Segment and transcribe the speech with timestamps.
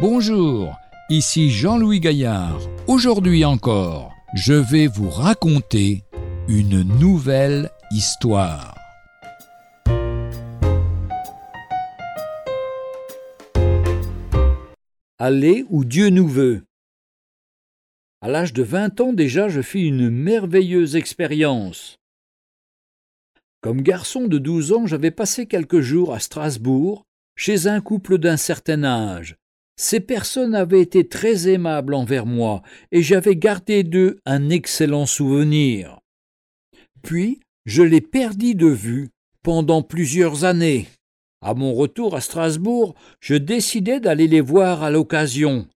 [0.00, 0.78] Bonjour,
[1.10, 2.58] ici Jean-Louis Gaillard.
[2.86, 6.04] Aujourd'hui encore, je vais vous raconter
[6.48, 8.74] une nouvelle histoire.
[15.18, 16.62] Aller où Dieu nous veut.
[18.22, 21.98] À l'âge de 20 ans déjà, je fis une merveilleuse expérience.
[23.60, 27.04] Comme garçon de 12 ans, j'avais passé quelques jours à Strasbourg,
[27.36, 29.36] chez un couple d'un certain âge.
[29.82, 32.60] Ces personnes avaient été très aimables envers moi,
[32.92, 36.00] et j'avais gardé d'eux un excellent souvenir.
[37.00, 39.08] Puis, je les perdis de vue
[39.42, 40.86] pendant plusieurs années.
[41.40, 45.66] À mon retour à Strasbourg, je décidai d'aller les voir à l'occasion.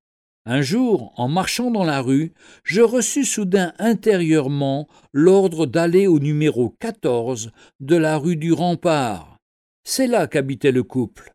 [0.45, 6.75] Un jour, en marchant dans la rue, je reçus soudain intérieurement l'ordre d'aller au numéro
[6.79, 9.39] 14 de la rue du Rempart.
[9.83, 11.33] C'est là qu'habitait le couple.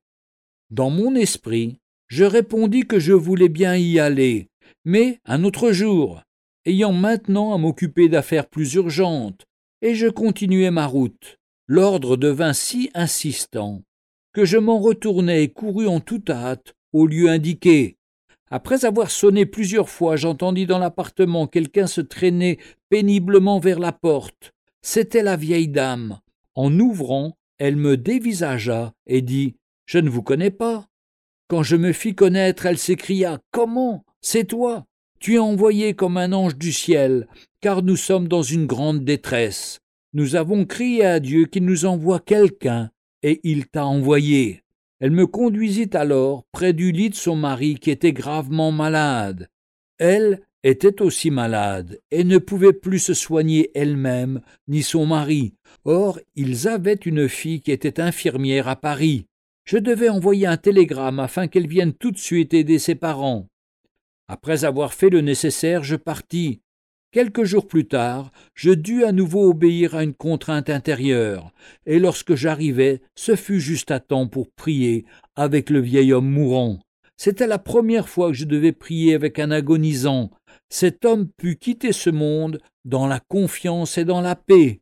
[0.69, 1.79] Dans mon esprit,
[2.09, 4.49] je répondis que je voulais bien y aller,
[4.83, 6.21] mais un autre jour,
[6.65, 9.45] ayant maintenant à m'occuper d'affaires plus urgentes,
[9.81, 11.37] et je continuai ma route.
[11.67, 13.83] L'ordre devint si insistant
[14.33, 17.97] que je m'en retournai et courus en toute hâte au lieu indiqué.
[18.51, 22.57] Après avoir sonné plusieurs fois, j'entendis dans l'appartement quelqu'un se traîner
[22.89, 24.51] péniblement vers la porte.
[24.81, 26.19] C'était la vieille dame.
[26.55, 30.88] En ouvrant, elle me dévisagea et dit Je ne vous connais pas.
[31.49, 34.05] Quand je me fis connaître, elle s'écria Comment?
[34.21, 34.85] C'est toi?
[35.19, 37.27] Tu es envoyé comme un ange du ciel,
[37.59, 39.79] car nous sommes dans une grande détresse.
[40.13, 42.91] Nous avons crié à Dieu qu'il nous envoie quelqu'un,
[43.23, 44.61] et il t'a envoyé.
[44.99, 49.49] Elle me conduisit alors près du lit de son mari qui était gravement malade.
[49.97, 55.55] Elle était aussi malade et ne pouvait plus se soigner elle-même ni son mari.
[55.83, 59.25] Or, ils avaient une fille qui était infirmière à Paris.
[59.71, 63.45] Je devais envoyer un télégramme afin qu'elle vienne tout de suite aider ses parents.
[64.27, 66.61] Après avoir fait le nécessaire, je partis.
[67.11, 71.53] Quelques jours plus tard, je dus à nouveau obéir à une contrainte intérieure,
[71.85, 76.79] et lorsque j'arrivai, ce fut juste à temps pour prier avec le vieil homme mourant.
[77.15, 80.31] C'était la première fois que je devais prier avec un agonisant.
[80.69, 84.81] Cet homme put quitter ce monde dans la confiance et dans la paix.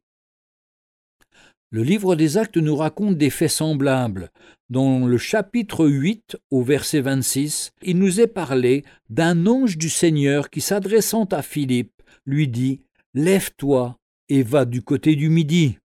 [1.69, 4.29] Le livre des actes nous raconte des faits semblables.
[4.69, 10.49] Dans le chapitre 8 au verset 26, il nous est parlé d'un ange du Seigneur
[10.49, 12.83] qui s'adressant à Philippe lui dit
[13.13, 13.97] Lève-toi
[14.29, 15.77] et va du côté du midi.